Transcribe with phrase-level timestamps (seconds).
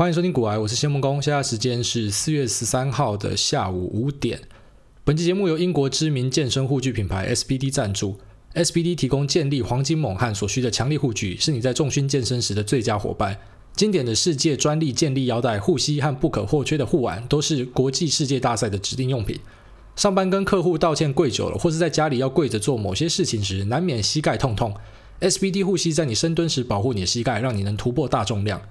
[0.00, 1.20] 欢迎收听股癌，我是谢孟恭。
[1.20, 4.40] 现在时间是四月十三号的下午五点。
[5.04, 8.18] 本期节目由英国知名健身护具品牌 SBD 赞助。
[8.54, 13.36] SBD 提供健力黄金猛汉所需的强力护具，是你在重训健身时的最佳伙伴。
[13.74, 19.38] 经典的世界专利健力腰带、护膝和不可或缺的护腕，都是国际世界大赛的指定用品。
[19.96, 24.74] 上班跟客户道歉跪久了，或是在家里要跪着做某些事情时，难免膝盖痛痛。
[25.20, 28.62] SBD 护膝在你深蹲时保护你的膝盖，让你能突破大重量。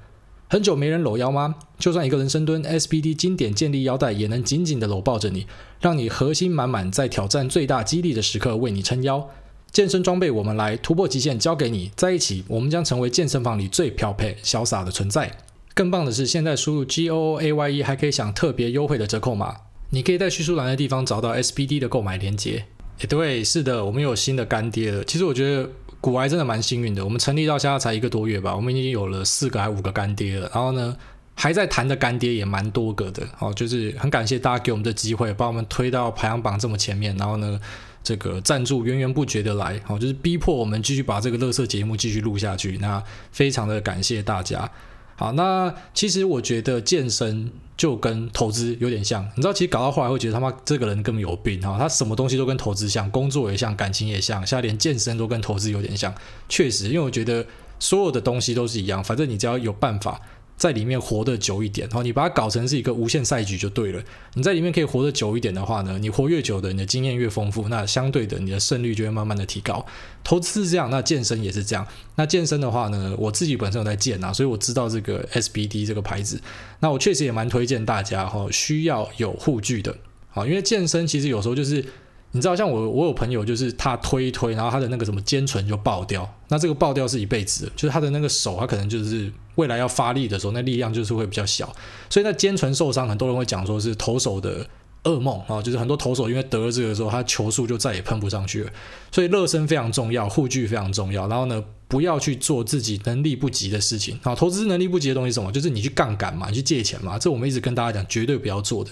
[0.51, 1.57] 很久没人搂腰吗？
[1.77, 5.45] 就算一个人深蹲，SBD 经典建立腰带也能紧紧地搂抱着你，
[5.79, 9.29] 让你核心满满，在挑战最大肌力的时刻为你撑腰。
[9.71, 15.31] 健身装备我们来突破极限，交给你，在一起我们将成为健身房里最漂配、潇洒的存在。
[15.75, 19.55] 更棒的是，现在输入 G O A Y E 还可以享特别优惠的折扣码，
[19.91, 22.65] 你可以在叙述栏的地方找到 SBD 的购买链接。
[23.01, 25.03] 诶，对，是的，我们有新的干爹了。
[25.03, 25.69] 其实我觉得。
[26.01, 30.95] 古埃真的蛮幸运的，我们成立到现在才一个多月吧，我们已经有了四个还五个干爹了，然后呢，
[31.35, 37.59] 还在谈的干爹也蛮多个的，哦，就是很感谢大家给我们的机会，把我们推到排行榜这么前面，然后呢，
[38.01, 44.71] 这个赞助源源不绝的来，哦，就是逼迫我们继续把这个乐色节目继续录下去，那非常的感谢大家。
[45.19, 56.15] 好，那其实我觉得健身就跟投资有点像，你知道，其实搞到后来会觉得他妈这个人根本有病哈，他什么东西都跟投资像，工作也像，感情也像，现在连健身都跟投资有点像。
[56.47, 57.45] 确实，因为我觉得
[57.79, 60.21] 所有的东西都是一样，反正你只要有办法。
[60.59, 64.03] 在里面活得久一点，然后你把它搞成是一个无限赛局就对了。
[64.33, 69.83] 你在里面可以活得久一点的话呢，你活越久的，你的经验越丰富，那相对的你的胜率就会慢慢的提高。
[70.23, 71.87] 投资是这样，那健身也是这样。
[72.17, 76.41] 那健身的话呢，我自己本身有在健啊，所以我知道这个 SBD 这个牌子。
[76.81, 79.95] 那我确实也蛮推荐大家哈，需要有护具的。
[80.29, 81.85] 好，因为健身其实有时候就是。
[82.31, 91.73] 你知道，像我，我有朋友，就是他推一推，然后他的那个什么肩唇就爆掉，那这个爆掉是一辈子的，就是他的那个手，他可能就是未来要发力的时候，那力量就是会比较小，
[92.09, 94.63] 所以那肩唇受伤，很多人会讲说是投手的
[95.05, 98.71] 噩梦啊，就是很多投手因为得了这个时候，他球速就再也喷不上去了，
[99.11, 105.51] 所以热身非常重要，护具非常重要，然后呢，不要去做自己能力不及的事情啊，投资能力不及的东西什么？
[105.51, 108.91] 就是你去杠杆嘛，你去借钱嘛，这我们一直跟大家讲，绝对不要做的。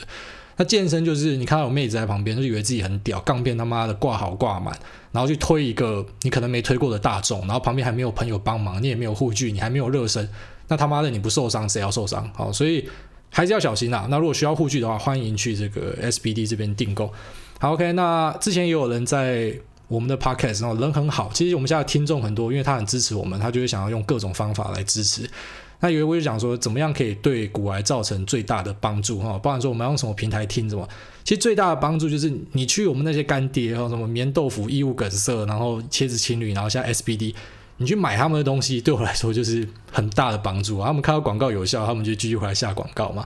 [0.57, 4.78] 那健身就是你看到有妹子在旁边，就以为自己很屌，杠片他妈的挂好挂满，
[5.12, 10.28] 然后去推一个你可能没推过的大众，然后旁边还没有朋友帮忙，你也没有护具，你还没有热身，
[10.68, 12.29] 那他妈的你不受伤谁要受伤？
[12.34, 12.90] 好，所以
[13.29, 14.07] 还是要小心啊。
[14.09, 17.13] 那如果需要护具的话，欢迎去这个 SBD 这边订购。
[17.59, 19.53] 好，OK，那之前也有人在
[19.88, 25.29] 我们的 Podcast，然后人很好，其实我们现在听众很多，因为他很支持我们，他就会想要用各种方法来支持。
[25.80, 29.38] 那有一位就讲说，怎么样可以对股癌造成最大的帮助哈？
[29.38, 30.88] 包含说我们要用什么平台听什么？
[31.24, 37.36] 其实最大的帮助就是你去我们那些干爹哈，什么棉豆腐、异物梗塞，然后茄子情侣，然后像 SBD，
[37.78, 40.88] 你去买他们的东西，对我来说就是很大的帮助啊。
[40.88, 43.26] 他们看到广告有效，他们就继续回来下广告嘛。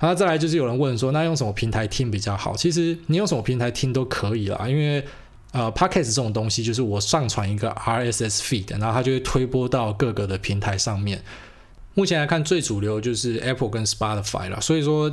[0.00, 2.56] 然后再来就是有人问说，那用什么平台听比较好？
[2.56, 5.04] 其实你用什么平台听都可以啦，因为
[5.52, 11.22] 呃，Podcast 这种东西就是我上传一个 RSS feed，然后它就会推播到各个的平台上面。
[11.94, 14.60] 目前来看，最主流就是 Apple 跟 Spotify 了。
[14.60, 15.12] 所以说，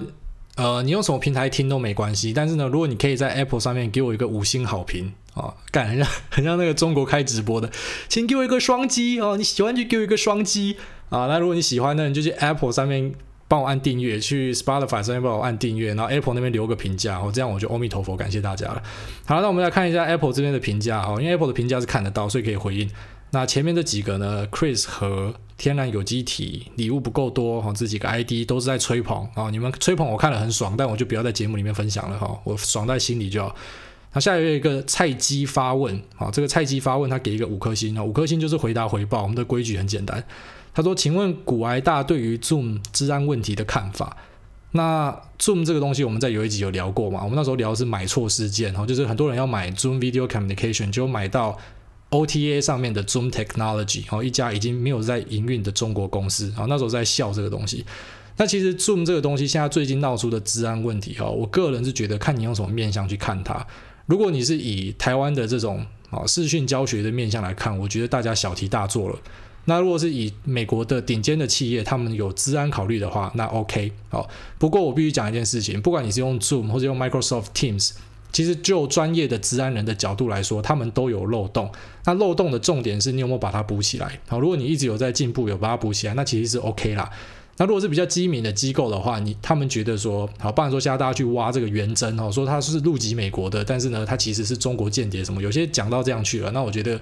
[0.56, 2.32] 呃，你用什么平台听都没关系。
[2.32, 7.70] 但是呢，如果你可以在 Apple 上面给我一个五星好评啊，干，很像 很像那个中国开直播的，
[8.08, 9.36] 请给我一个双击哦。
[9.38, 10.78] 你喜欢就给我一个双击
[11.10, 11.28] 啊。
[11.28, 13.14] 那如果你喜欢呢，你就去 Apple 上面
[13.48, 17.32] 帮我按订阅，去 Spotify 上面帮我按订阅，然后 Apple 那边留个评价哦。
[17.34, 18.82] 这样我就阿弥陀佛，感谢大家了。
[19.26, 22.90] 好，那我们来看一下 Apple 这边的评价哦，因为 Apple 的评价是看得到，所以可以回应。
[23.32, 33.53] 那前面这几个呢，Chris 和天然有机体礼物不够多哈，这几个 ID 都是在吹捧啊，你们吹捧我看了很爽，但我就不要在节目里面分享了哈，我爽在心里就好。
[34.14, 40.24] 那下一个一个菜鸡发问啊，这个菜鸡发问他给一个五颗星啊，五颗星就是回答回报，我们的规矩很简单。
[40.74, 44.16] 他说：“请问古埃大对于 Zoom 治安问题的看法？”
[44.72, 51.58] 那 Zoom 这个东西我们在有一集有聊过嘛，我们那时候聊是买错事件哈，就是很多人要买 Zoom Video Communication 就买到。
[52.09, 57.86] OTA 上面的 Zoom Technology，哦，一家已经没有在营运的中国公司，啊，那时候在笑这个东西。
[58.38, 63.66] 那其实 Zoom 这个东西现在最近闹出的治安问题，哈，我个人是觉得看你用什么面向去看它。
[64.06, 69.19] 如果你是以台湾的这种啊视讯教学的面向来看，我觉得大家小题大做了。
[69.66, 74.28] 那如果是以美国的顶尖的企业，他们有治安考虑的话，那 OK，好。
[74.57, 77.92] 不过我必须讲一件事情，不管你是用 Zoom 或者用 Microsoft Teams。
[78.31, 81.72] 其实就专业的治安人的角度来说，他们都有漏洞。
[82.06, 84.20] 那漏洞的重点是你有没有把它补起来？
[84.28, 87.10] 好，如果你一直有在进步，有把它补起来，那其实是 OK 啦。
[87.58, 95.42] 那如果是比较机敏的机构的话，你他们觉得说，好，不然说现在大家去挖这个元真哦，说他是入籍美国的，但是呢，他其实是中国间谍什么？
[95.42, 96.98] 有些讲到这样去了，那我觉得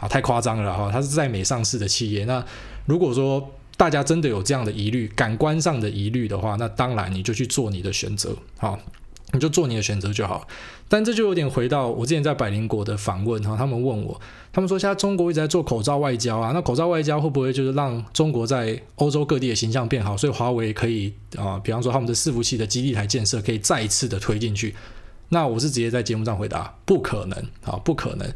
[0.00, 0.90] 啊，太夸张了哈。
[0.90, 2.44] 他是在美上市的企业，那
[2.86, 8.76] 如果说大家真的有这样的疑虑，感官上的疑虑的话，那当然你就去做你的选择，好，
[9.32, 10.46] 你就做你的选择就好。
[10.88, 14.20] 但这就有点回到我之前在百灵国的访问哈，他们问我，
[14.52, 20.16] 他们说现在中国一直在做口罩外交啊，那口罩外交会不会就是让中国在欧洲各地的形象变好？
[20.16, 24.74] 所以华为可以啊、比方说他们的伺服器的基地台建设可以再一次的推进去。
[25.28, 28.28] 那我是直接在节目上回答，不可能啊，不可能。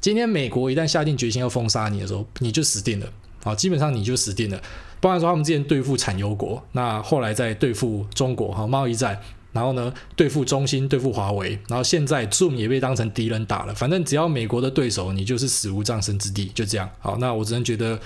[0.00, 3.06] 今天美国一旦下定决心要封杀你的时候，你就死定了
[3.44, 4.60] 啊，基本上你就死定了。
[4.98, 9.16] 不然说他们之前对付产油国，那后来再对付中国哈，贸易战。
[9.52, 13.74] 然后呢，对付中兴，对付华为，然后现在 Zoom 也被当成敌人打了。
[13.74, 16.88] 反正只要美国的对手，你就是死无葬身之地，就这样。
[17.00, 17.98] 好，那我只能觉得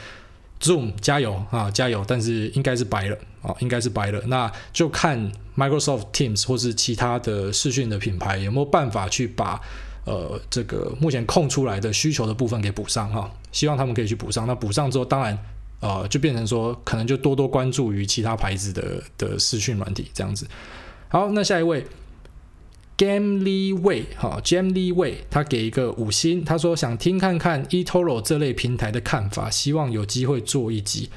[0.60, 2.02] Zoom 加油啊，加油！
[2.08, 4.22] 但是应该是白了啊，应该是白了。
[4.28, 9.60] 那就看 Microsoft Teams 或是其他的视讯的品牌有没有办法去把
[10.06, 13.30] 呃这个目前空出来的需求的部分给补上哈。
[13.52, 14.46] 希望他们可以去补上。
[14.46, 15.38] 那补上之后，当然
[15.80, 20.46] 呃就变成说，可能就多多关注于其他牌子的的视讯软体这样子。
[21.14, 21.86] 好，那下一位
[22.98, 31.10] ，Gamely Way 哈，Gamely Way，他给一个五星，他说想听看看 eToro 这类平台的看法，希望有机会做一集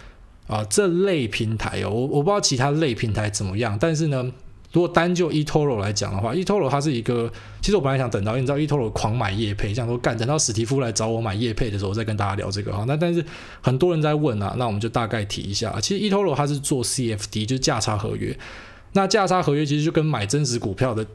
[0.45, 0.63] 啊。
[0.65, 4.31] 这类平台哦，我我不知道其他类平台怎么样，但是呢，
[4.71, 12.85] 如果单就 eToro 来讲的话，eToro 它是一个，其实我本来想等到你知道 eToro 狂买业配，这样说干，等到史蒂夫来找我买业配的时候，再跟大家聊这个哈。
[12.87, 13.25] 那但是
[13.61, 18.37] 很多人在问啊，那我们就大概提一下，其实 eToro 它是做 CFD，就是价差合约。
[18.97, 21.05] 那价差合约其实就跟买真实股票的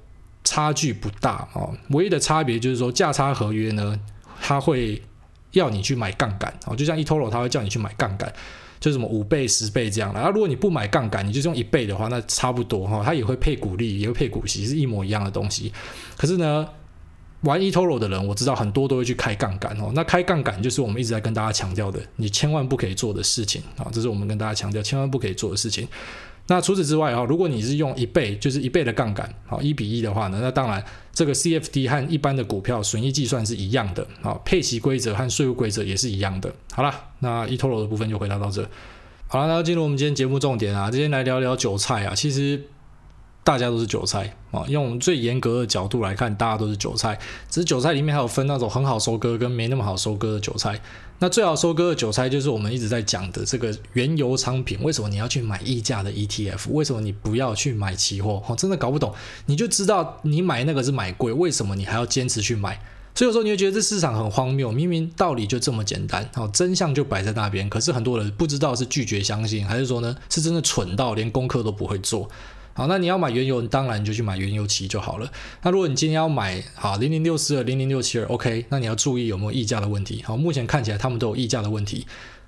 [0.45, 3.99] 差距不大哦，唯一的差别就是说价差合约呢，
[4.41, 5.03] 它会
[5.51, 8.33] 要你去买杠杆哦，就像 eToro 它会叫你去买杠杆，
[8.79, 10.21] 就什么五倍、十倍这样的。
[10.21, 15.73] 那如果你不买杠杆，你就用一倍的话，那差不多哈，它也会配股利，也会配股息，是一模一样的东西。
[16.17, 16.69] 可是呢，
[17.41, 19.91] 玩 eToro 的人，我知道很多都会去开杠杆哦。
[19.93, 25.89] 那开杠杆就是我们一直在跟大家强调的，你千万不可以做的事情啊，这是我们跟大家强调千万不可以做的事情。
[26.49, 36.53] 那除此之外哈，如果你是用一倍，就是一倍的杠杆，好一比一的话呢，那当然这个 CFD 和一般的股票损益计算是一样的，好配息规则和税务规则也是一样的。
[36.73, 38.69] 好了，那 eToro 的部分就回答到这。
[39.29, 42.63] 好了，那进入我们今天节目重点啊，今天来聊聊韭菜啊，其实。
[43.45, 47.19] 大家都是韭菜啊，用最严格的角度来看，大家都是韭菜。
[47.51, 50.81] 只是韭菜里面还有分那种很好收割跟没那么好收割的韭菜。
[51.19, 54.79] 那最好收割的韭菜就是我们一直在讲的这个原油商品。
[54.83, 56.71] 为什么你要去买溢价的 ETF？
[56.71, 58.43] 为什么你不要去买期货？
[58.49, 59.13] 哦，真的搞不懂。
[59.47, 62.81] 你就知道你买那个是买贵，为什么你还要坚持去买？
[63.15, 67.69] 所以有时候你会觉得这市场很荒谬，明明道理就这么简单，好，真相就摆在那边。
[67.69, 72.29] 可是很多人不知道是拒绝相信，还是说呢，是真的蠢到连功课都不会做。
[72.75, 75.31] 好，那你要买原油，你当然就去买原油期就好了。
[75.63, 80.23] 那如果你今天要买好零零六四二、零零六七二，OK，那你要注意有没有溢价的问题。
[80.25, 82.07] 好，目前看起来他们都有溢价的问题。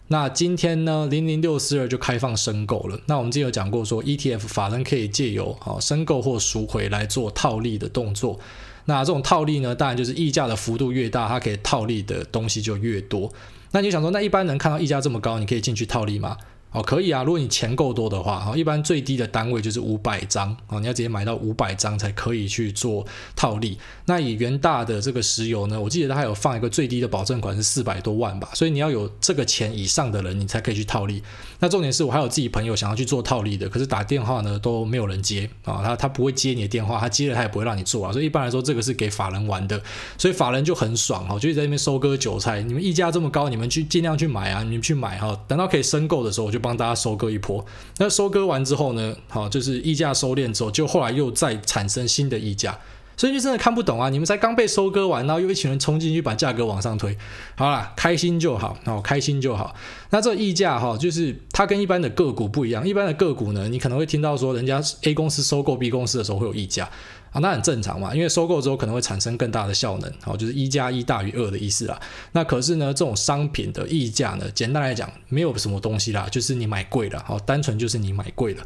[0.09, 3.01] 那今天呢，零零六四二就开放申购了。
[3.07, 8.39] 那我们之前有讲过说，ETF 法人可以借由好申购或赎回来做套利的动作。
[8.85, 13.33] 那这种套利呢，当然就是溢价的幅度越大，它可以套利的东西就越多。
[13.71, 16.37] 那你想说，那一般能看到溢价这么高，你可以进去套利吗？
[16.75, 23.07] 哦，可以啊，如果你钱够多的话，哈，一般最低的单位就是五百张，哦，你要直接买到五百张才可以去做
[23.37, 23.79] 套利。
[24.07, 31.23] 那以元大的这个石油呢，我记得它有放一个最低的保证款是四百多万吧，所以你要有这个钱以上的人，你才可以去套利。
[31.61, 39.81] 那重点是我还有自己朋友想要去做套利的，可是打电话呢都没有人接啊，他他不会接你的电话，他接了他也不会让你做啊，所以一般来说这个是给法人玩的，
[40.19, 42.61] 所以法人就很爽哈，就是在那边收割韭菜。
[42.63, 47.63] 你们溢价这么高，你们去尽量去买啊，你们去买哈，等到可以申购的时候，我就帮大家收割一波。
[47.99, 52.79] 那收割完之后呢，好，就是溢价收敛之后，就后来又再产生新的溢价，
[53.17, 54.09] 所以就真的看不懂啊！
[54.09, 57.17] 你们才刚被收割完，然后又一群人冲进去把价格往上推，
[57.57, 59.75] 好啦，开心就好，好，开心就好。
[60.11, 66.89] 那这溢价哈，就是它跟一般的个股不一样，一般的个股呢，你可能会听到说，人家 A 公司收购 B 公司的时候会有溢价。
[67.35, 72.01] 啊，那很正常嘛，因为收购之后可能会产生更大的效能，好，就是一加一大于二的意思啦。
[72.31, 78.65] 那可是呢，这种商品的溢价呢，简单来讲，没有什么东西啦，就是你买贵了，好，单纯就是你买贵了。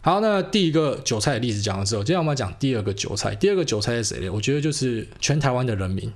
[0.00, 3.34] 好，那第一个韭菜的例子讲了之后，接下来我们要讲第二个韭菜。
[3.34, 4.30] 第二个韭菜是谁呢？
[4.30, 6.12] 我觉得就是全台湾的人民。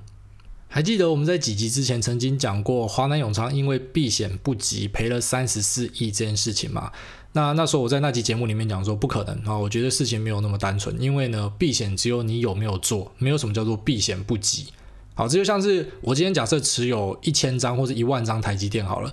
[0.69, 6.91] 还记得我们在几集之前曾经讲过，华南永昌因为避险不及赔了三十四亿这件事情吗？
[7.35, 14.67] 那那时候我在那期节目里面讲说不可能啊，我觉得事情没有那么单纯，因为呢，避险只有你有没有做，没有什么叫做避险不及。
[15.15, 19.11] 好，这就像是我今天假设持有一千张或者一万张台积电好了，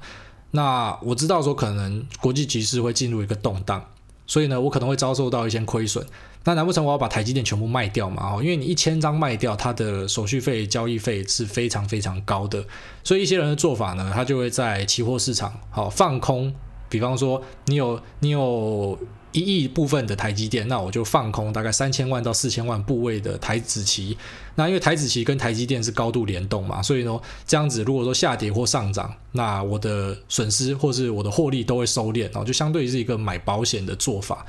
[0.50, 3.82] 那我知道说可能国际局势会进入一个动荡，
[4.26, 6.06] 所以呢，我可能会遭受到一些亏损。
[6.44, 8.34] 那难不成我要把台积电全部卖掉吗？
[8.34, 12.64] 哦，因为你一千张卖掉，它的手续费、交易费是非常非常高的，
[13.02, 16.54] 所以一些人的做法呢，他就会在期货市场好放空。
[16.90, 18.98] 比方说你有你有
[19.32, 24.18] 一亿部分的台积电，那我就放空大概三千万到四千万部位的台子期。
[24.56, 34.44] 那因为台子期跟台积电是高度联动嘛，所以呢，这样子如果说下跌或上涨，那我的损失或是我的获利都会收敛，然后就相对于是一个买保险的做法。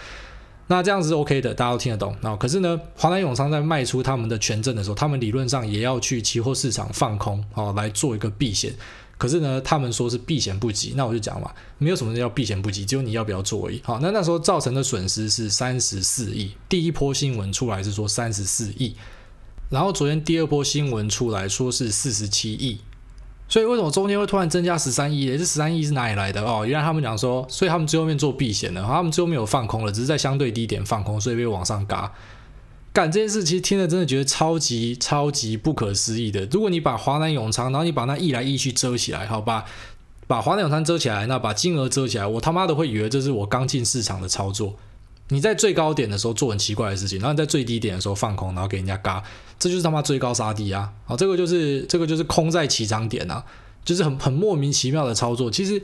[0.67, 2.15] 那这样子 OK 的，大家都听得懂。
[2.21, 8.73] 那可是呢，华南永昌在卖出他们的权证的时候，他们理论上也要去期货市场放空，哦，来做一个避险。
[9.21, 13.79] 可是呢，他们说是避险不及，那我就讲嘛，没有什么叫避险不及，只有你要不要做而已。
[13.83, 18.95] 好，那那时候造成的损失是三十四亿，第一波新闻出来是说三十四亿，
[19.69, 22.79] 然后昨天第二波新闻出来说是四十七亿。
[23.47, 25.27] 所以为什么中间会突然增加十三亿？
[25.27, 26.41] 这十三亿是哪里来的？
[26.41, 32.11] 哦，原来他们讲说，所以他们最后面做避险的，他们最后面有放空了，只是在相对低点放空，所以被往上嘎。
[32.93, 36.45] 干这件事其实听了真的觉得超级超级不可思议的。
[36.51, 39.65] 如果你把华南永昌，然后你把那一来一去遮起来，好吧，
[40.27, 44.75] 把华南永昌遮起来，那把金额遮起来，我他妈的会以为这是我刚进市场的操作。
[45.29, 49.23] 你在最高点的时候做很奇怪的事情，然后你在最低点的时候放空，然后给人家嘎，
[49.57, 50.91] 这就是他妈追高杀低啊！
[51.05, 53.41] 好，这个就是这个就是空在起涨点啊，
[53.85, 55.49] 就是很很莫名其妙的操作。
[55.49, 55.81] 其实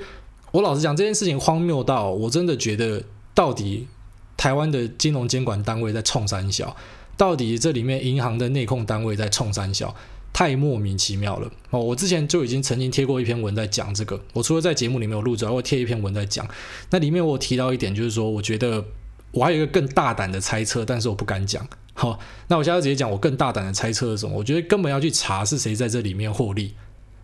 [0.52, 3.02] 我老实讲，这件事情荒谬到我真的觉得，
[3.34, 3.88] 到底
[4.36, 6.76] 台湾的金融监管单位在冲三小，
[7.18, 9.94] 到底这里面银行的内控单位在冲三小，
[10.32, 11.82] 太莫名其妙了哦！
[11.82, 16.48] 我之前就已经曾经贴过一篇文在讲这个，我除了在节目里面有录之外，我贴一篇文在讲，
[16.92, 18.86] 那里面我提到一点，就是说我觉得。
[19.32, 21.68] 我还有一个更大胆的猜测，但是我不敢讲。
[21.94, 24.36] 好，那我现在直接讲我更大胆的猜测是什么？
[24.36, 26.74] 我觉得根本要去查是谁在这里面获利，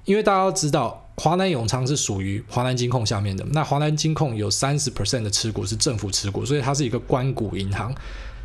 [0.04, 3.44] 因为大家要知道，华南永昌是属于华南金控下面的。
[3.52, 7.96] 那华南金控有三十 percent 的持股是政府持股，所以它是一个官股银行。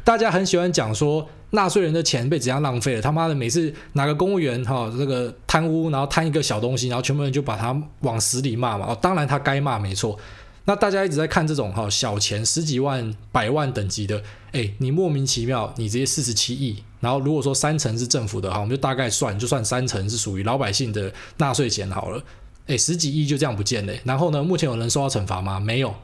[0.09, 3.03] 大家很喜欢讲说，纳税人的钱被怎样浪费了？
[3.03, 8.87] 他妈的，每次哪个公务员哈这个贪污，然后贪一个小东西，然后全部人就把他往死里骂嘛。
[8.89, 10.19] 哦，当然他该骂没错。
[10.65, 14.23] 那大家一直在看这种哈小钱十几万、百万等级的，
[14.53, 22.23] 诶，你莫名其妙，你直接四十七亿，然后如果说三成是政府的哈，我们就大概算，就算三成是属于老百姓的纳税钱好了，
[22.69, 23.93] 诶，十几亿就这样不见了。
[24.05, 25.61] 然后呢，目前有人受到惩罚吗？
[25.61, 25.95] 没有，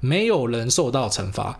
[0.00, 1.58] 没有人受到惩罚。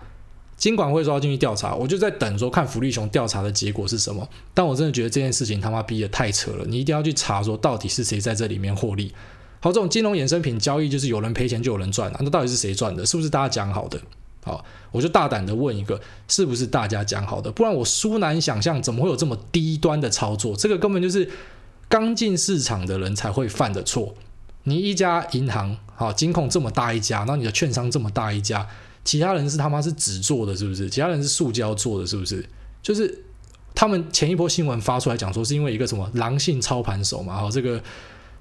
[0.59, 4.29] 金管会说要进去调查，我就在等说看福利熊调查的结果是什么。
[4.53, 9.15] 但我真的觉得这件事情他妈逼得太扯了，你一定要去查说到底是谁在这里面获利。
[9.61, 13.07] 好，这种金融衍生品交易就是有人赔钱就有人赚啊，那到底是谁赚的？
[13.07, 14.01] 是不是大家讲好的？
[14.45, 17.51] 好，我就大胆的问一个，是不是大家讲好的？
[17.51, 20.57] 不然我殊难想象怎么会有这么低端的操作？
[20.57, 21.29] 这个根本就是
[21.89, 24.15] 刚进市场的人才会犯的错。
[24.65, 28.67] 你一家银行，好，金控这么大一家，那你的券商这么大一家，
[29.09, 30.91] 其他人是他妈是纸做的，是不是？
[30.91, 32.45] 其他人是塑胶做的，是不是？
[32.83, 33.25] 就是
[33.75, 37.37] 他们前一波新闻发出来讲说，是因为一个什么狼性操盘手嘛？
[37.37, 37.81] 好，这个。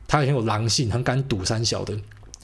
[0.09, 1.93] 他很有狼性，很敢赌三小的，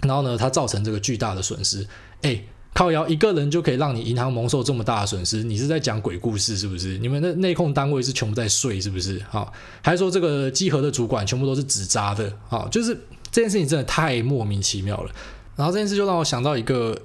[0.01, 1.87] 然后呢，他造成这个巨大的损失。
[2.21, 6.97] 哎，靠腰一个人就可以让你银行蒙受这么大的损失，你是在讲鬼故事是不是？
[6.97, 9.17] 你们的内控单位是全部在睡是不是？
[9.31, 9.49] 啊，
[9.81, 12.93] 还说这个稽核的主管全部都是纸扎的啊，就是
[13.31, 15.09] 这件事情真的太莫名其妙了。
[15.55, 17.01] 然后这件事就让我想到一个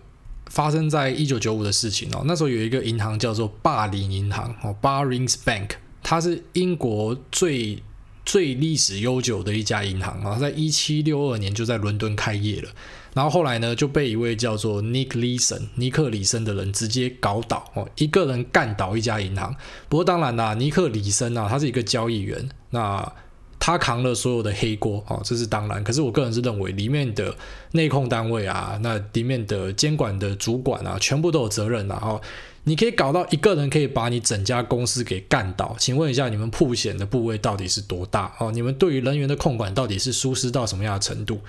[0.48, 5.70] 发生在一九九五的事情哦，那时候有一个银行叫做霸陵银行哦，Barings Bank，
[6.02, 7.82] 它是英国最
[8.24, 12.70] 最历史悠久的一家银行啊，在一七六二年就在伦敦开业了，
[13.14, 19.54] 然后后来呢就被一位叫做 Nick Leeson 尼克里森的人直接搞倒哦，一个人干倒一家银行。
[19.88, 23.12] 不过当然啦，尼克里森啊，他是一个交易员，那
[23.58, 25.82] 他扛了所有的黑锅哦，这是当然。
[25.82, 27.34] 可是我个人是认为，里面的
[27.72, 32.20] 内控单位啊，那里面的监管的主管啊，全部都有责任然后。
[32.64, 38.30] 你可以搞到一个人可以把你整家公司给干倒，请问一下，你们曝险的部位到底是多大？
[38.38, 41.40] 哦，你们对于人员的控管到底是疏失到什么样的程度？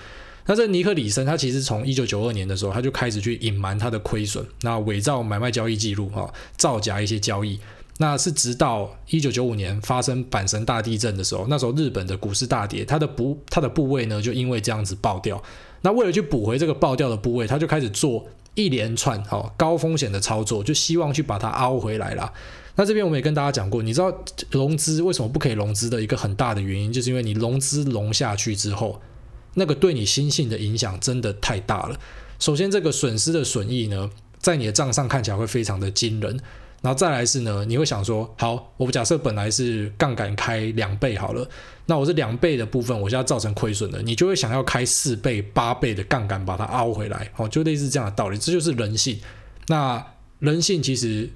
[0.45, 7.59] 那这尼克里森他其实从一九九二年的时候他就开始去隐瞒他的亏损，那伪造买卖交易记录，哈，造假一些交易，
[8.01, 15.41] 那是直到一九九五年发生阪神大地震的时候，那时候日本的股市大跌，它的部它的部位呢就因为这样子爆掉，
[15.81, 18.25] 那为了去补回这个爆掉的部位，他就开始做。
[18.55, 22.33] 一连串好高风险的操作，就希望去把它凹回来啦。
[22.75, 24.13] 那这边我们也跟大家讲过，你知道
[24.49, 28.99] 融资为什么不可以融资的一个很大的原因，就是因为你融资融下去之后，
[29.53, 31.97] 那个对你心性的影响真的太大了。
[32.37, 36.37] 首先，这个损失的损益呢，在你的账上看起来会非常的惊人。
[36.81, 41.45] 然后再来是呢，你会想说，好，我假设本来是杠杆开两倍好了，
[41.87, 49.19] 那我是两倍的部分，我现在造成亏损了，你就会想要开四倍、八倍的杠杆把它凹回来，哦，就类似这样的道理，这就是人性。
[49.67, 50.05] 那
[50.39, 51.29] 人性其实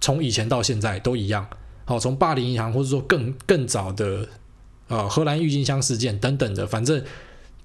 [0.00, 1.44] 从以前到现在都一样，
[1.84, 4.28] 好，从霸陵银行或者说更更早的
[4.86, 7.02] 呃荷兰郁金香事件等等的，反正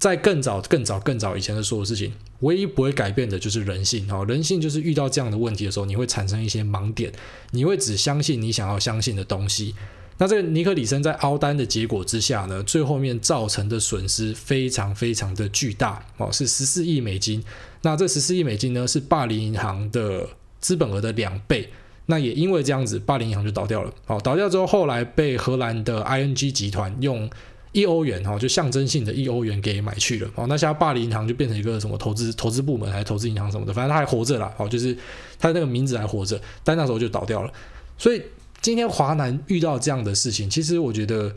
[0.00, 4.10] 在更早、更早、更早以前的所有事情，唯一不会改变的就是人性。
[4.10, 7.12] 哦，人性就是遇到这样的问题的时候，你会产生一些盲点，
[7.50, 9.74] 你会只相信你想要相信的东西。
[10.16, 17.44] 那这个尼克里森在凹单的结果之下呢，最后面造成的损失非常非常的巨大哦，是十四亿美金。
[17.82, 20.26] 那这十四亿美金呢，是霸凌银行的
[20.60, 21.68] 资本额的两倍。
[22.06, 23.92] 那也因为这样子，霸凌银行就倒掉了。
[24.04, 27.30] 好，倒掉之后，后来被荷兰的 ING 集团用
[27.72, 30.30] 一欧元哈，就象征性的一欧元给买去了。
[30.34, 34.52] 哦，那现在霸凌银行就变成一个什么投资投资部门还是投资银行什么的，反正它还活着啦。
[34.58, 34.96] 哦，就是
[35.38, 37.52] 它的那个名字还活着，但那时候就倒掉了。
[37.96, 38.22] 所以。
[38.62, 41.34] 今天华南遇到这样的事情，其实我觉得，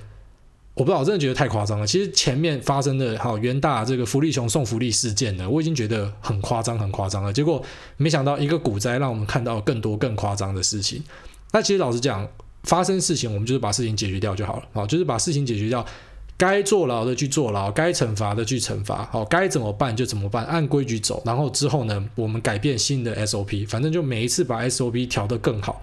[0.74, 1.88] 我不知道，我真的觉得太夸张了。
[1.88, 7.32] 其实前面发生的哈元大这个福利熊送福利事件呢，我已经觉得很夸张，很夸张了。
[7.32, 7.64] 结果
[7.96, 11.02] 没想到一个股灾让我们看到更多更夸张的事情。
[11.54, 12.28] 那其实老实讲，
[12.64, 15.86] 发生事情我们就是把事情解决掉就好了啊，就是把事情解决掉，
[16.36, 21.22] 该坐牢的去坐牢，该惩罚的去惩罚，好，该怎么办就怎么办，按规矩走。
[21.26, 25.82] 然后之后呢，我们改变新的 SOP，反正就每一次把 SOP 调得更好。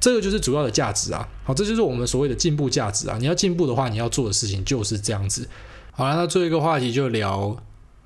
[0.00, 3.18] 这个就是主要的价值啊，好，这就是我们所谓的进步价值啊。
[3.20, 5.46] 你要进步的话，你要做的事情就是这样子。
[5.92, 7.54] 好了，那最后一个话题就聊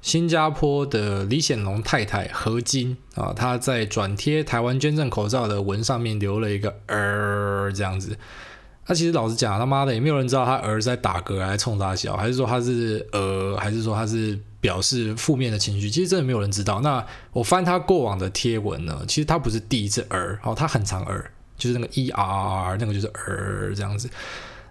[0.02, 8.18] 新加坡的李显龙太太何金啊，她在转贴台湾捐赠口罩的文上面留了一个儿这样子。
[8.84, 15.88] 他其实老实讲，他妈的也没有人知道他儿在打嗝还是冲他笑，还是说他是呃，还是说他是表示负面的情绪？
[15.88, 16.80] 其实真的没有人知道。
[16.82, 21.30] 那我翻他过往的贴文呢，其实他不是第一次儿，哦，他很常儿。
[21.56, 24.10] 就是那个 E R R，那个就是儿这样子。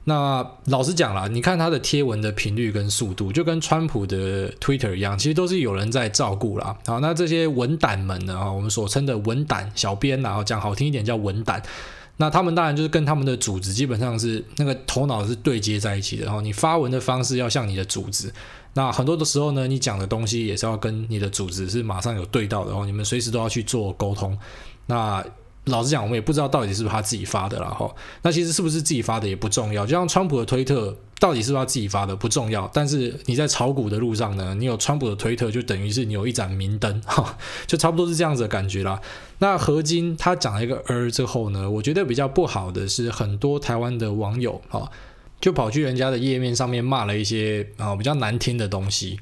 [0.03, 6.77] 那老实讲啦，你看他的贴文的频率跟速度，就跟川普的 Twitter 一样，其实都是有人在照顾啦。
[6.86, 11.63] 好，那这些文胆们呢，我们所称的文胆小编，然后讲好听一点叫文胆。
[12.17, 16.25] 那他们当然就是跟他们的组织基本上是那个头脑是对接在一起的。
[16.25, 18.32] 然后你发文的方式要像你的组织，
[18.75, 22.72] 那很多的时候呢，你讲的东西也是要跟你的组织是马上有对到的。
[22.72, 24.38] 然后你们随时都要去做沟通。
[24.86, 25.25] 那
[25.65, 27.89] 老实讲，我们也不知道到底是不是他自己发的了哈。
[28.22, 38.99] 那其实是不是自己发的也不重要，就像川普的推特到底是不是他自己发的不重要，但是你在炒股的路上呢，你有川普的推特，就等于是你有一盏明灯哈，就差不多是这样子的感觉啦。
[39.39, 44.91] 那何金他讲了一个儿之后呢，我觉得比较不好的是很多台湾的网友哈，
[45.39, 49.17] 就跑去人家的页面上面骂了一些啊比较难听的东西。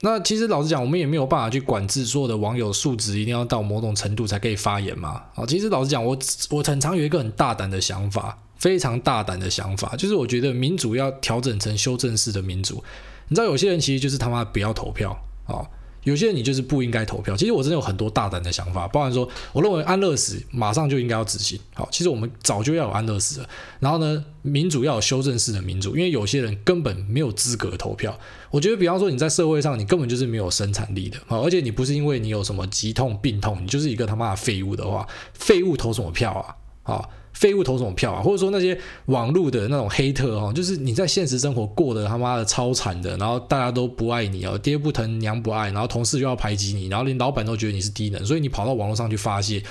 [0.00, 5.22] 那其实老实讲，我们也没有办法去管制所有的网友素质一定要到某种程度才可以发言嘛。
[5.34, 6.16] 啊，其实老实讲，我
[6.50, 12.84] 我很常有一个很大胆的想法，非常大胆的想法，就是我觉得民主要调整成修正式的民主。
[13.28, 15.64] 你知道，有些人其实就是他妈不要投票啊。
[16.06, 17.36] 有些人你就是不应该投票。
[17.36, 21.58] 其实我真的有很多大胆的想法，包含说，我认为安乐死马上就应该要执行。
[21.74, 23.48] 好，其实我们早就要有安乐死了。
[23.80, 28.16] 然后呢，民主要有修正式的民主，因为有些人根本没有资格投票。
[28.50, 31.18] 我觉得，比方说你在社会上，你根本就是没有生产力的。
[31.26, 36.54] 啊，而且你不是因为你有什么疾痛病痛，你就是一个他妈的废物的话，废物投什么票啊？
[36.82, 37.10] 好。
[37.36, 38.22] 废物投什么票啊？
[38.22, 49.62] 或者说那些网络的那种黑特哈，就是你在现实生活过得他妈的超惨的，然后大家都不爱你哦，爹不疼娘不爱，然后同事又要排挤你，然后连老板都觉得你是低能，所以你跑到网络上去发泄。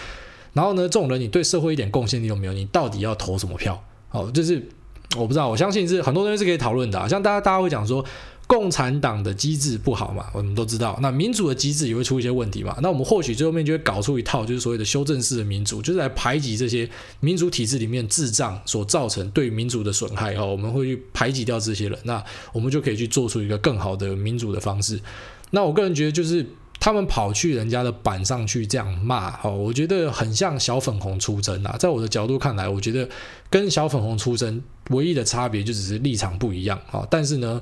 [0.54, 3.84] 然后呢，这种人你对社会一点贡献力都没有，你到底要投什么票？
[4.12, 4.62] 哦，就是
[5.18, 8.06] 我不知道，我相信是很多东西是可以讨论的啊，像大家大家会讲说。
[8.48, 10.98] 共产党的机制不好嘛，我们都知道。
[11.02, 12.78] 那民主的机制也会出一些问题嘛。
[12.80, 16.88] 那我们或许最后面就会搞出一套，就是所谓的修正式的民主，就是来排挤这些
[17.22, 20.46] 民主体制里面智障所造成对民主的损害哈。
[20.46, 25.00] 我们会去排挤掉这些人，那我们就可以去做出一个更好的民主的方式。
[25.50, 26.46] 那我个人觉得，就是
[26.80, 31.76] 他们跑去人家的板上去这样骂哈，我觉得很像小粉红出征啊。
[31.80, 33.10] 在我的角度看来，我觉得
[33.50, 37.08] 跟小粉红出征唯一的差别就只是立场不一样啊。
[37.10, 37.60] 但是呢。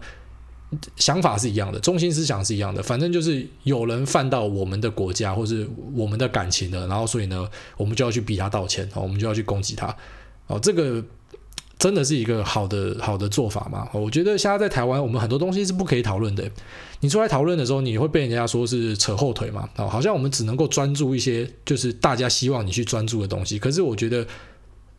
[0.96, 9.96] 想法是一样的，中心思想是一样的，反正就是有人犯到我们的国家或是我们的感情的，然后所以呢，我们就要去逼他道歉，我们就要去攻击他，
[10.48, 11.04] 哦，这个
[11.80, 13.90] 真的是一个好的好的做法吗？
[13.94, 16.50] 我觉得现在在台湾，我们很多东西是不可以讨论的。
[17.02, 19.68] 你出来讨论的时候，你会被人家说是扯后腿嘛？
[19.76, 23.60] 哦，好像我们只能够专注一些，就是大家希望你去专注的东西。
[23.60, 24.26] 可是我觉得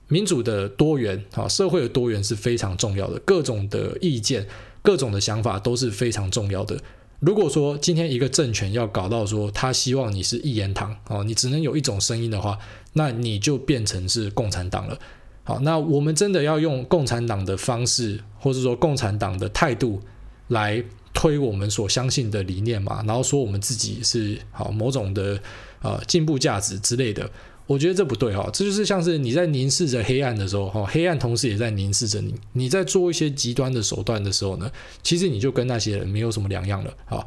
[0.09, 4.47] 民主的多元啊，社会的多元是非常重要的，各种的意见。
[4.85, 6.79] 各种的想法都是非常重要的。
[7.20, 12.59] 如果说今天一个政权要搞到说他希望你是一言堂哦，你只能有一种声音的话，
[12.92, 14.99] 那你就变成是共产党了。
[15.42, 20.03] 好，那我们真的要用共产党的方式，或者说共产党的态度
[20.49, 23.03] 来推我们所相信的理念嘛？
[23.07, 25.40] 然后说我们自己是好某种的
[25.81, 27.31] 呃进步价值之类的。
[27.66, 32.35] 我觉得这不对哈，这就是像是你在凝视着黑暗的时候哈，黑暗同时也在凝视着你。
[32.53, 34.70] 你在做一些极端的手段的时候呢，
[35.03, 37.24] 其实你就跟那些人没有什么两样了啊。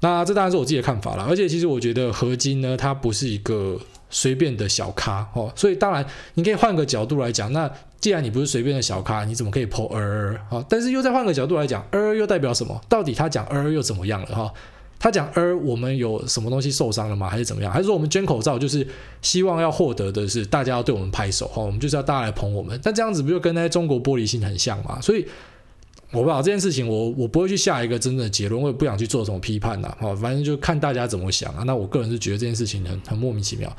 [0.00, 10.64] 那这当然是我自己的看法了，而且其实我觉得何金呢，他不是一个随便的小咖哦，所以当然你可以换个角度来讲，那既然你不是随便的小咖，你怎么可以破二二啊？
[10.68, 12.78] 但是又再换个角度来讲，二二又代表什么？
[12.88, 14.52] 到底他讲二二又怎么样了哈？
[14.98, 17.28] 他讲而我们有什么东西受伤了吗？
[17.28, 17.70] 还是怎么样？
[17.70, 18.86] 还是说我们捐口罩就是
[19.20, 21.62] 希望要获得的是大家要对我们拍手哈？
[21.62, 22.80] 我们就是要大家来捧我们。
[22.82, 24.98] 但这样子不就跟那些中国玻璃心很像吗？
[25.02, 25.26] 所以
[26.10, 29.94] 我不知道这件事情我，我不会去下一个真正的结论，我也不想去做什么批判呐。
[30.00, 31.64] 哈，反正就看大家怎么想啊。
[31.66, 33.70] 那我个人是觉得这件事情很很莫名其妙。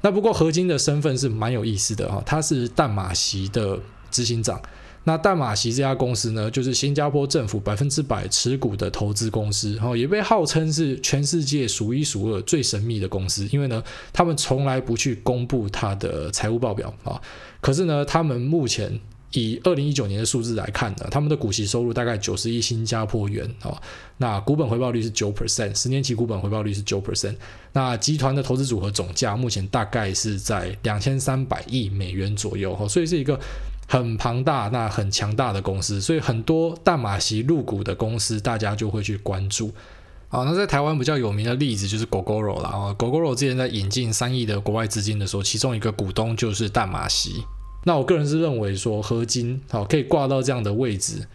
[0.00, 3.78] 那不过何金的身份是蛮有意思的哈，他是淡马锡的
[4.10, 4.60] 执行长。
[5.04, 17.20] 那淡马锡这家公司呢，就是新加坡政府百分之百持股的投资公司，然后也被号称是全世界数一数二最神秘的公司，因为呢，他们从来不去公布他的财务报表啊。
[17.60, 18.96] 可是呢，他们目前
[19.32, 23.74] 以二零一九年的数字来看呢，他们的股息收入大概九十亿新加坡元啊，
[24.18, 27.34] 那股本回报率是九 percent，十年期股本回报率是九 percent，
[27.72, 33.36] 那集团的投资组合总价目前大概是在两千三百亿美元左右哈，所以是一个。
[33.92, 39.70] 很庞大、那很强大的公司，所以很多淡马锡入股的公司，大家就会去关注。
[40.30, 42.96] 啊，那在台湾比较有名的例子就是 Gogoro 了啊。
[42.98, 47.44] Gogoro 之前在引进三亿的国外资金的时候，其中一个股东就是淡马锡。
[47.84, 51.28] 那我个人是认为说，何金好可以挂到这样的位置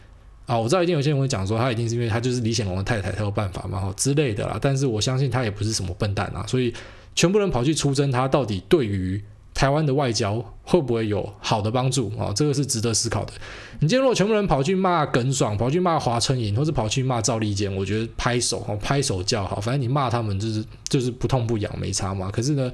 [0.47, 0.57] 啊。
[0.57, 4.57] 我知道一定有些人会讲说，他一定是因为他就是李显龙的太太，他有办法嘛，好之类的啦。
[4.59, 6.73] 但是我相信他也不是什么笨蛋啊，所以
[7.13, 9.23] 全部人跑去出征他，到底对于
[9.57, 12.31] 台湾的外交会不会有好的帮助啊？
[12.35, 13.33] 这个是值得思考的。
[13.79, 19.59] 你今天如果全部人跑去骂耿爽，跑去骂华春莹，或是跑去骂赵立坚，我觉得拍手哦，拍手叫好。
[19.59, 22.29] 反正你骂他们就是就是不痛不痒，没差嘛。
[22.29, 22.71] 可是呢，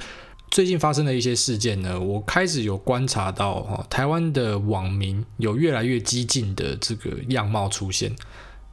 [0.51, 8.13] 最近发生的一些事件呢，我开始有观察到哈，台湾的网民有越来越激进的这个样貌出现。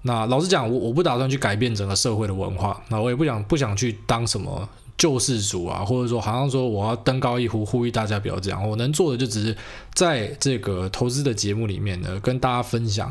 [0.03, 4.69] 那老实讲，我我不打算去改变整个社会的文化，那我也不想不想去当什么。
[5.01, 8.69] 救世主啊，或者说好像说我要登高一呼，呼吁大家不要这样。
[8.69, 9.57] 我能做的就只是
[9.95, 13.11] 在这个投资的节目里面呢，跟大家分享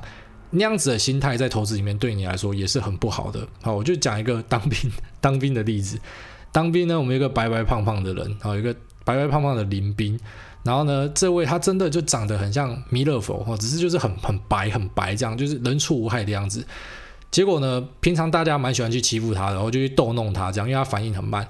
[0.52, 3.40] 那样子的心态，在投资里面对你来说也是很不好的。
[3.64, 6.00] 好，我就讲一个当兵当兵的例子。
[6.52, 8.72] 当兵呢，我们有一个白白胖胖的人，好，一个
[9.04, 10.20] 白白胖胖的林兵。
[10.62, 16.64] 然后呢，这位他真的就长得很像弥勒佛，只是就是很很白很白这样，就是人畜无害的样子。
[17.32, 21.48] 结果呢，平常大家蛮喜欢去欺负他的，然后就去逗弄他，这样，因为他反应很慢。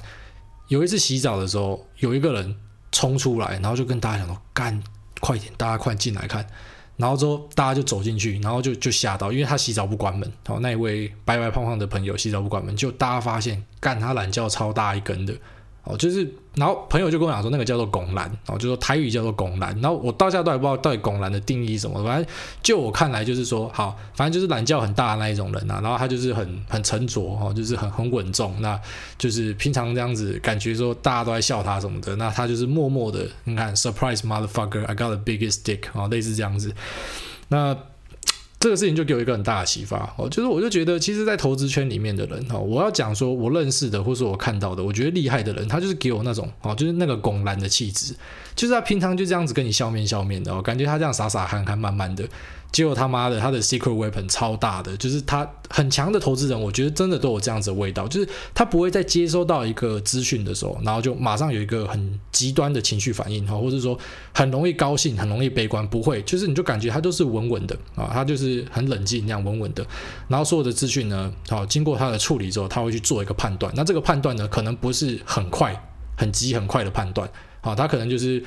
[0.70, 2.56] 有一次洗澡的时候，有一个人
[2.92, 4.82] 冲出来，然后就跟大家讲说：“干，
[5.20, 6.48] 快点，大家快进来看。”
[6.96, 10.22] 然后之后大家就走进去，然后就就吓到，因为他洗澡不关门。
[10.46, 15.34] 然后那一位白白胖胖的朋友洗澡不关门，就大家发现，干他懒觉超大一根的。
[15.90, 19.74] 哦，就是，然后朋友就跟我讲说，那个叫做拱兰，哦，就说台语叫做拱兰。
[19.82, 25.82] 然后我到现在都还不知道到底拱兰的定义什么，反正就我看来就是说，好，反正就是懒觉很大的那一种人呐、啊。
[25.82, 28.80] 然后他就是很很沉着，哦，就是很很稳重，那
[29.18, 36.72] 就是平常这样子感觉说大家都在笑他什么的，那他就是默默的，你看，surprise motherfucker，I got the biggest dick，哦，类似这样子，
[37.48, 37.76] 那。
[38.60, 48.14] 这个事情就给我一个很大的启发哦，就是我就觉得，其实，在投资圈里面的人哈，我要讲说我认识的，或是我看到的，我觉得厉害的人，他就是给我那种哦，就是那个拱然的气质，
[48.56, 52.28] 就是他平常就这样子跟你笑面笑面的哦，感觉他这样傻傻憨憨慢慢的。
[52.72, 63.98] 结果他妈的，他的 secret weapon 超大的，就是他很强的投资人，我觉得真的都有这样子的味道，就是他不会在接收到一个资讯的时候，然后就马上有一个很极端的情绪反应哈，或者说
[64.34, 69.86] 很容易高兴、很容易悲观，不会，就是你就感觉他都是稳稳的啊，他就是很冷静那样稳稳的，
[70.28, 75.76] 然后所有的资讯呢，好，经过他的处理之后，他会去做一个判断，那这个判断呢，可能不是很快、
[76.16, 77.28] 很急、很快的判断，
[77.62, 78.44] 好，他可能就是。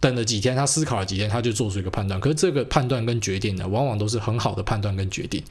[0.00, 2.20] 等了几天，他思考了几天，他就做出一个判断。
[2.20, 5.42] 可是这个判断跟决定呢，往往都是很好的判断跟决定。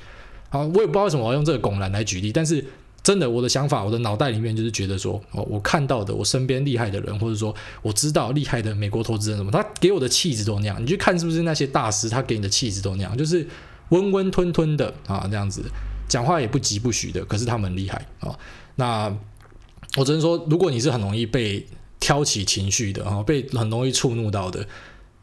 [0.50, 2.64] 好，我也不知道为什么我要用这个拱蓝来举例，但是
[3.04, 10.82] 真的，我的想法，我的脑袋里面就是觉得说，哦，我看到的，我身边厉害的人，或者说我知道厉害的美国投资人什么，他给我的气质都那样。
[10.82, 13.46] 你去看是不是那些大师，他给你的气质都那样，就是
[13.90, 15.62] 温温吞吞的啊，这样子，
[16.08, 17.26] 讲话也不急不徐的。
[17.26, 18.34] 可是他们厉害啊。
[18.76, 19.14] 那
[19.98, 21.68] 我只能说，如果你是很容易被。
[22.08, 24.66] 挑起情绪的啊，被很容易触怒到的，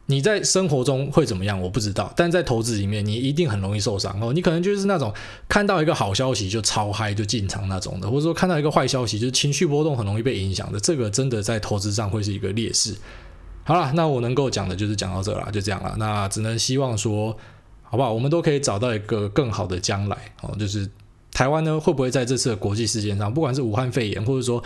[0.05, 1.59] 你在生活中会怎么样？
[1.59, 4.31] 我不知道，但在投资里面，你一定很容易受伤哦。
[4.31, 5.11] 你可能就是那种
[5.49, 12.93] 看到一个好消息就超嗨就进场那种的，或者说看到一个坏消息就是情绪波动很容易被影响的，这个真的在投资上会是一个劣势。
[13.63, 15.95] 好了，那我能够讲的就是讲到这了，就这样了。
[15.97, 17.35] 那只能希望说，
[17.81, 18.13] 好不好？
[18.13, 20.55] 我们都可以找到一个更好的将来哦。
[20.59, 20.87] 就是
[21.31, 24.63] 台湾呢，会不会在这次的国际事件上，不管是武汉肺炎，或者说。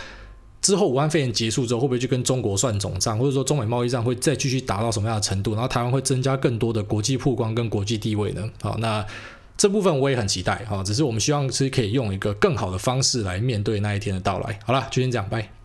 [0.61, 8.49] 之后武汉肺炎结束之后，会不会去跟中国算总账，或者说中美贸易战会再继续达到什么样的程度，然后台湾会增加更多的国际曝光跟国际地位呢？
[8.61, 9.05] 好，那
[9.57, 14.59] 这部分我也很期待哈，只是我们希望是可以用一个更好的方式来面对那一天的到来。
[14.65, 15.58] 好了，就先这样，拜。